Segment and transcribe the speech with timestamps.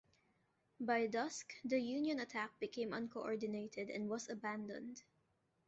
[0.79, 5.03] By dusk, the Union attack became uncoordinated and was abandoned.